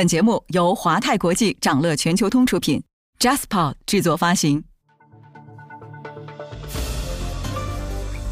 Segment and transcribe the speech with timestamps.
[0.00, 2.82] 本节目由华泰国际掌乐全球通出品
[3.18, 4.64] ，JasPod 制作发行。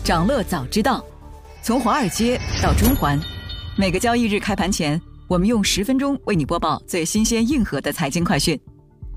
[0.03, 1.05] 掌乐早知道，
[1.61, 3.21] 从华尔街到中环，
[3.77, 8.59] 每个交易日开盘前，我们用十分钟为你播报最新鲜、硬核的财经快讯。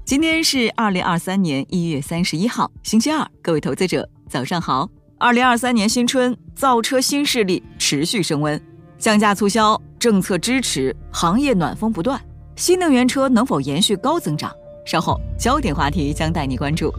[0.03, 4.89] 今天是二零二三年一月三十一号，星期二，各位投资者早上好。
[5.17, 8.61] 二零二三年新春，造车新势力持续升温，
[8.97, 12.21] 降价促销，政策支持，行业暖风不断。
[12.61, 14.55] 新能源车能否延续高增长？
[14.85, 16.93] 稍后焦点话题将带你关注。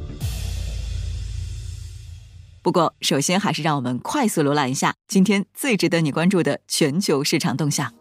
[2.63, 7.95] 不过，首先还是让我们快速浏览一下今天最值得你关注的全球市场动向。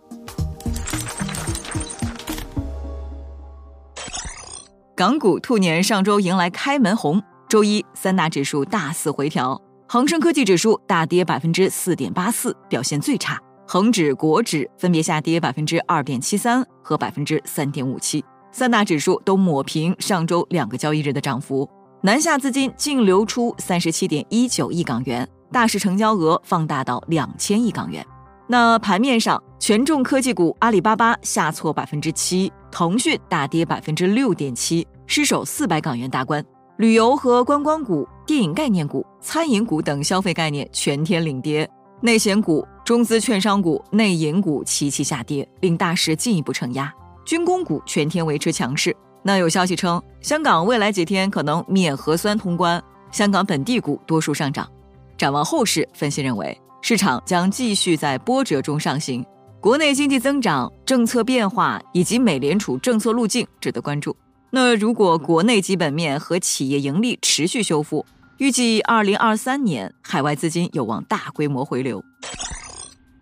[4.95, 13.39] 港股兔年上周迎来开门红，周一三大指数大肆回调，恒生科技指数大跌百分之四点八四，表现最差。
[13.73, 18.21] 恒指、国指分别下跌百分之二点七三和百分之三点五七，
[18.51, 21.65] 三大指数都抹平上周两个交易日的涨幅。
[22.01, 28.05] 南下资金净流出三十七点一九亿港元，大市成交额放大到两千亿港元。
[28.45, 36.45] 那盘面上，权重科技股阿里巴巴下挫百分之七，腾讯大跌百分之六点七，失守四百港元大关。
[36.75, 41.65] 旅游和观光股、电影概念股、餐饮股等消费概念全天领跌。
[42.03, 46.93] 内险股、中资券商股、内银股齐齐下跌，令大市进一步承压。
[47.23, 48.93] 军工股全天维持强势。
[49.23, 54.69] 那有消息称，香港未来几天可能免核酸通关，香港本地股多数上涨。
[55.17, 59.25] 展望后市，分析认为市场将继续在波折中上行。
[59.61, 64.13] 国内经济增长、政策变化以及美联储政策路径值得关注。
[64.49, 68.05] 那如果国内基本面和企业盈利持续修复，
[68.37, 72.03] 预计二零二三年海外资金有望大规模回流，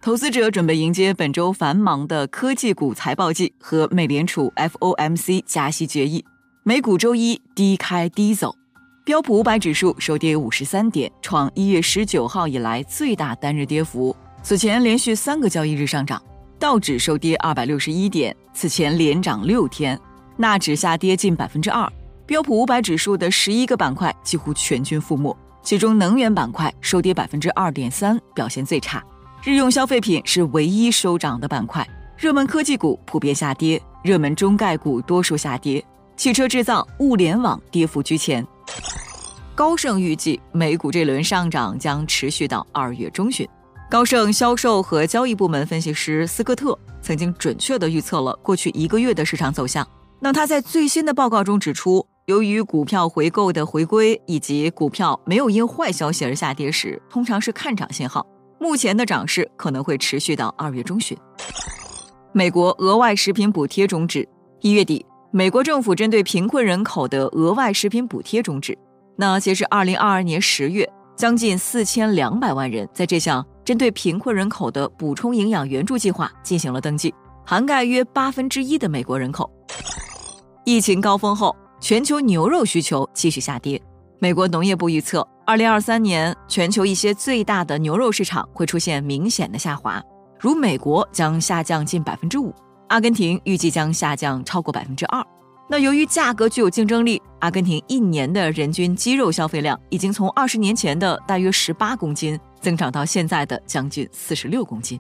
[0.02, 6.23] 投资者准备迎接本周繁忙的科技股财报季和美联储 FOMC 加息决议。
[6.64, 8.55] 美股周一低开低走，
[9.03, 14.15] 标普五百指数收跌五十三点，创一月十九号以来最大单日跌幅。
[14.42, 16.21] 此前连续三个交易日上涨，
[16.58, 19.99] 道指收跌二百六十一点，此前连涨六天，
[20.38, 21.92] 纳指下跌近百分之二。
[22.26, 29.04] 标普五百指数的十一个板块几乎全军覆没，其中能源板块收跌百分之二点三，表现最差。
[29.42, 35.83] 日用消费品是唯一收涨的板块，热门科技股普遍下跌，热门中概股多数下跌，
[36.17, 38.45] 汽车制造、物联网跌幅居前。
[39.55, 43.48] 高盛预计美股这轮上涨将持续到二月中旬。
[43.89, 49.88] 高盛销售和交易部门分析师斯科特曾经准确地预测了过去一个月的市场走向。
[50.20, 52.06] 那他在最新的报告中指出。
[52.26, 58.23] 由于股票回购的回归以及股票没有因坏消息而下跌时，通常是看涨信号。
[58.59, 61.17] 目前的涨势可能会持续到二月中旬。
[62.31, 64.27] 美国额外食品补贴终止，
[64.61, 68.77] 一月底，美国政府针对贫困人口的额外食品补贴终止。
[69.15, 77.14] 那截至二零二二年十月，将近四千两百万人在这项针对贫困人口的补充营养援助计划进行了登记，
[77.45, 79.49] 涵盖约八分之一的美国人口。
[80.65, 81.55] 疫情高峰后。
[81.81, 83.81] 全球牛肉需求继续下跌。
[84.22, 90.04] 美国农业部预测，二零二三年全球一些最大的牛肉市场会出现明显的下滑，
[90.38, 92.54] 如美国将下降近百分之五，
[92.90, 95.26] 阿根廷预计将下降超过百分之二。
[95.70, 105.00] 那由于价格具有竞争力，阿根廷一年的人均鸡肉消费量已经从二十年前的大约十八公斤增长到现在的将近四十六公斤。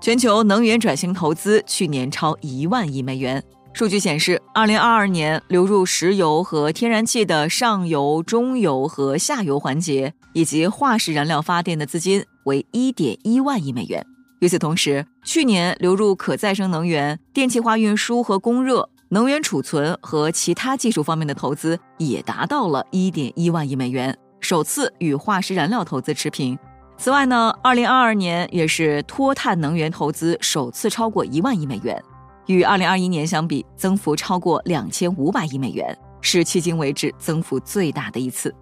[0.00, 3.40] 全球能源转型投资去年超一万亿美元。
[3.72, 14.04] 数据显示，二零二二年流入石油和天然气的上游、中游和下游环节，以及化石燃料发电的资金为一点一万亿美元。
[14.40, 26.58] 与此同时，去年流入可再生能源、电气化运输和供热、能源储存和其他技术方面的投资也达到了一点一万亿美元，首次与化石燃料投资持平。
[26.98, 32.02] 此外呢，二零二二年也是脱碳能源投资首次超过一万亿美元。
[32.54, 38.54] 与二零二一年相比，增幅超过两千五百亿美元，是迄今为止增幅最大的一次。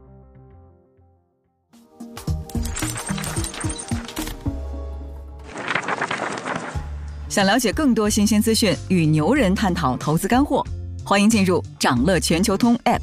[7.29, 10.65] 想了解更多新鲜资讯，与牛人探讨投资干货，
[11.05, 13.01] 欢迎进入掌乐全球通 App。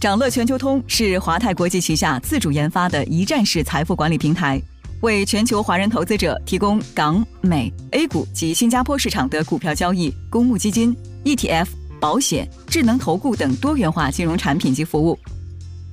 [0.00, 4.62] 掌乐全球通是华泰国际旗下自主研发的一站式财富管理平台。
[5.04, 11.66] 为全球华人投资者提供港、美、A 股及新加坡市场的股票交易、公募基金、ETF、
[12.00, 15.18] 保险、智能投顾等多元化金融产品及服务。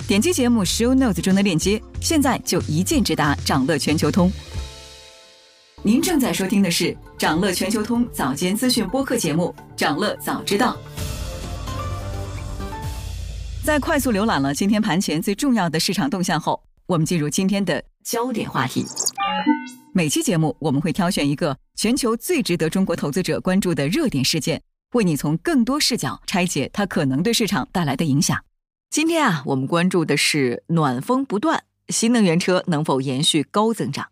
[0.08, 4.32] 点击节目 Show Notes 中的链接，现在就一键直达掌乐全球通。
[5.84, 10.78] 您正在收听的是长乐全球通早间资讯播客节目《长乐早知道》。
[13.66, 18.86] 在快速浏览了今天盘前最重要的市场动向后，我们进入今天的焦点话题。
[19.94, 24.62] 每期节目我们会挑选一个全球最值得中国投资者关注的热点事件，
[24.92, 28.38] 为你从更多视角拆解它可能对市场带来的影响。
[28.90, 34.08] 今天啊，我们关注的是暖风不断，新能源车能否延续高增长？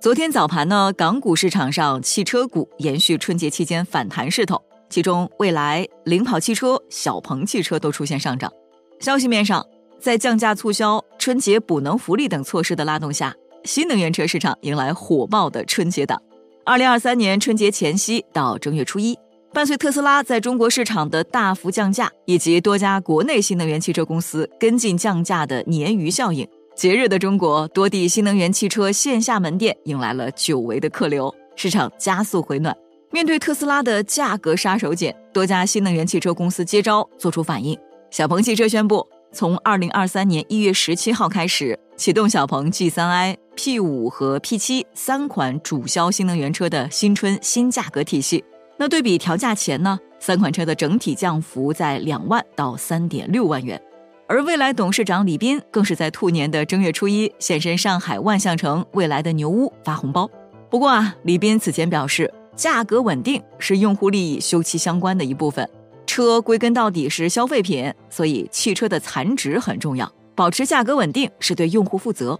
[0.00, 4.60] 昨天早盘呢，港股市场上汽车股延续春节期间反弹势头，
[4.90, 8.52] 其中蔚来、领跑汽车、小鹏汽车都出现上涨。
[8.98, 9.64] 消息面上，
[10.00, 13.34] 在降价促销、春节补能福利等措施的拉动下，
[13.64, 16.22] 新能源车市场迎来火爆的春节档。
[16.64, 19.18] 二零二三年春节前夕到正月初一，
[19.52, 26.46] 伴随特斯拉在中国市场的大幅降价，以及多家国内新能源汽车公司跟进降价的鲶鱼效应。
[26.76, 32.76] 节日的中国，多地新能源汽车线下门店迎来了久违的客流，市场加速回暖。
[33.10, 37.76] 面对特斯拉的价格杀手锏，多家新能源汽车公司接招做出反应。
[38.10, 48.42] 小鹏汽车宣布，从二零二三年一月十七号开始，启动小鹏 G3i、P5 和 P7 三款主销新能源车的新春新价格体系。
[48.78, 53.80] 那对比调价前呢，三款车的整体降幅在两万到三点六万元。
[54.26, 60.28] 而未来董事长李斌更是在兔年的正月初一现身上海万象城未来的牛屋发红包。
[60.70, 65.68] 不过啊，李斌此前表示，价格稳定是用户利益休戚相关的一部分。
[66.08, 72.36] 车归根到底是消费品，所以汽车的残值很重要，保持价格稳定是对用户负责。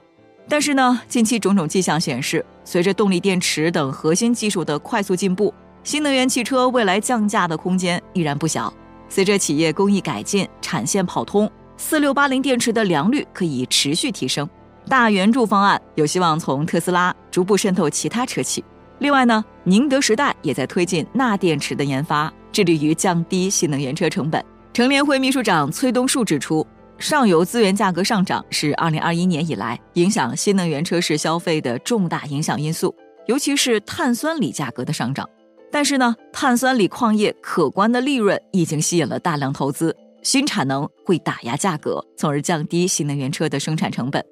[0.49, 5.53] 但是呢，近期种种迹象显示，随着动力电池等核心技术的快速进步，
[5.85, 8.73] 新能源汽车未来降价的空间依然不小。
[9.11, 11.49] 随着企业工艺改进，产线跑通。
[11.76, 14.49] 四六八零电池的良率可以持续提升，
[14.88, 18.65] 大圆柱方案有希望从特斯拉逐步渗透其他车企。
[18.99, 24.44] 另外呢，宁德时代也在推进钠电池的研发，致力于降低新能源车成本。
[24.72, 26.66] 乘联会秘书长崔东树指出，
[26.98, 32.94] 上游资源价格上涨是二零二一年以来影响新能源车市消费的重大影响因素，
[33.26, 35.28] 尤其是碳酸锂价格的上涨。
[35.70, 39.96] 但是呢，碳酸锂矿业可观的利润已经吸引了大量投资。
[40.22, 44.24] 新产能会打压价格，从而降低新能源车的生产成本。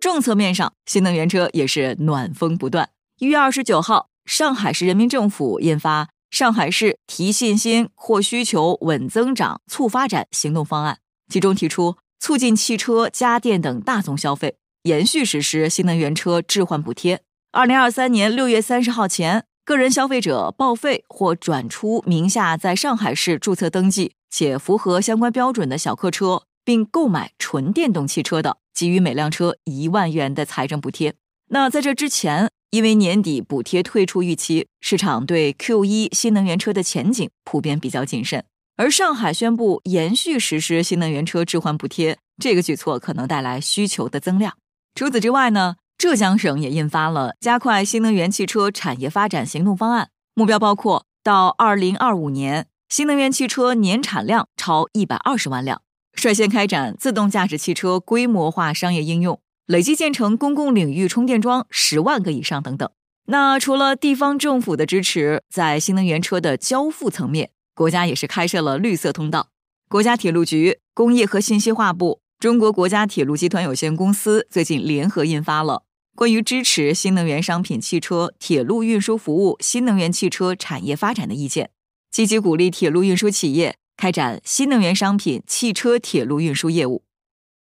[0.00, 2.88] 政策面上，新能源车也是暖风不断。
[3.18, 10.94] 一月二十九号，上海市人民政府印发《上海市提信心、扩需求、稳增长、促发展行动方案》，
[11.32, 17.22] 其中提出促进汽车、家电等大宗消费，延续实施新能源车置换补贴。
[17.52, 24.12] 二零二三年六月三十号前，个人消费者报废或转出名下在上海市注册登记。
[24.30, 31.14] 且符合相关标准的小客车，并购买纯电动汽车的，给予每辆车一万元的财政补贴。
[31.48, 38.44] 那在这之前，因为年底补贴退出预期，市场对 Q 一新能源车的前景普遍比较谨慎。
[38.76, 44.54] 而上海宣布延续实施新能源车置换补贴，这个举措可能带来需求的增量。
[44.94, 52.66] 除此之外呢，浙江省也印发了加快新能源汽车产业发展行动方案，目标包括到二零二五年。
[52.88, 55.82] 新能源汽车年产量超一百二十万辆，
[56.14, 59.38] 率先开展自动驾驶汽车规模化商业应用，
[59.68, 62.90] 累计建成公共领域充电桩十万个以上等等。
[63.26, 69.48] 那除了地方政府的支持，在新能源车的交付层面，国家也是开设了绿色通道。
[69.90, 75.82] 国家铁路局、工业和信息化部、中国国家铁路集团有限公司最近联合印发了
[76.16, 81.68] 关于支持新能源商品汽车、铁路运输服务、新能源汽车产业发展的意见。
[82.10, 87.02] 积极鼓励铁路运输企业开展新能源商品汽车铁路运输业务。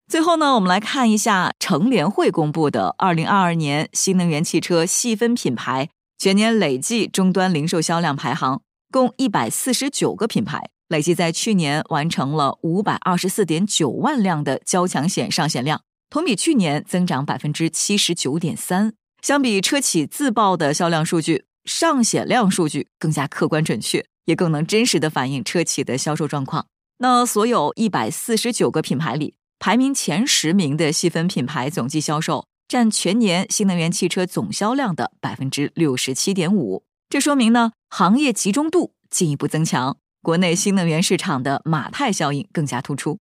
[0.07, 18.93] 最后呢，我们来看一下乘联会公布的二零二二年新能源汽车细分品牌全年累计终端零售销量排行，共一百四十九个品牌，累计在去年完成了五百二十四点九万辆的交强险上险量，同比去年增长百分之七十九点三。
[19.21, 24.05] 相比车企自报的销量数据，上险量数据更加客观准确。
[24.25, 26.65] 也更能真实的反映车企的销售状况。
[26.97, 29.35] 那所有一百四十九个品牌里，
[29.65, 36.83] 排名前十名的细分品牌总计销售占全年新能源汽车总销量的百分之六十七点五。
[37.09, 43.17] 这说明呢，行业集中度进一步增强，国内新能源市场的马太效应更加突出。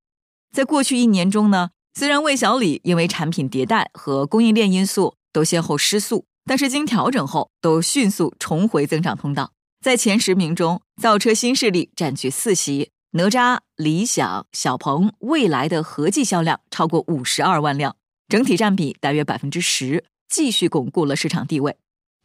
[0.55, 9.53] 在过去一年中呢，虽然魏小李因为产品迭代和供应链因素都先后失速，但是经调整后都迅速重回增长通道。
[9.83, 17.95] 在前十名中，造车新势力占据四席，哪吒、理想、小鹏、未来的合计销量超过五十二万辆，
[18.27, 21.77] 整体占比大约百分之十，继续巩固了市场地位。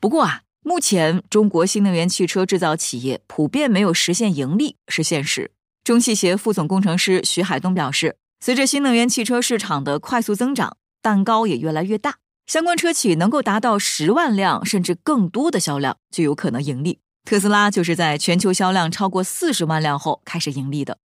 [0.02, 5.52] 不过啊，目前中国新能源汽车制造企业普遍没有实现盈利是现实。
[5.84, 12.16] 中汽协副总工程师徐海东表示，随着新能源汽车市场的快速增长，蛋糕也越来越大，
[12.48, 16.98] 相关车企能够达到十万辆甚至更多的销量，就有可能盈利。
[17.26, 20.98] 特斯拉就是在全球销量超过四十万辆后开始盈利的。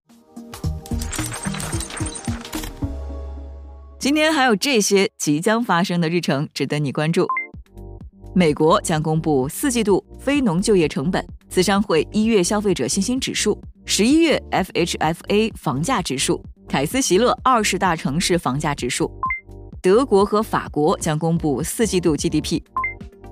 [3.98, 7.26] 今天还有这些即将发生的日程值得你关注：
[8.34, 19.10] 美国将公布四季度非农就业成本、资商会一月消费者信心指数、十一月 FHFA 房价指数、凯斯席勒二十大城市房价指数；
[19.82, 22.62] 德国和法国将公布四季度 GDP。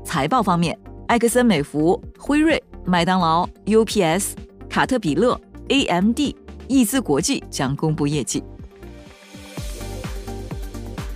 [0.04, 2.62] 财报方面，埃克森美孚、辉瑞。
[2.84, 4.32] 麦当劳、UPS、
[4.68, 6.18] 卡特彼勒、AMD、
[6.68, 8.42] 易资国际将公布业绩。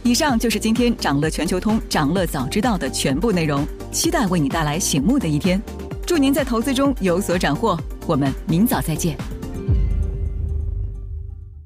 [0.03, 5.61] 以上就是今天掌乐全球通、掌乐早知道的全部内容，期待为你带来醒目的一天。
[6.07, 9.19] 祝您在投资中有所斩获，我们明早再见。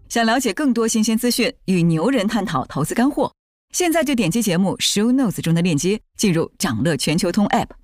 [0.09, 3.31] 想了解更多新鲜资讯，与牛人探讨投资干货，
[3.75, 7.80] 现在就点击节目 show notes 中的链接，进入掌乐全球通 app。